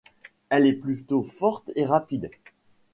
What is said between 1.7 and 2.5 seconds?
et rapide.